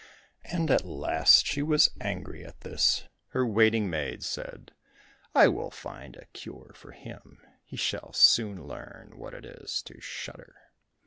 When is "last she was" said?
0.83-1.91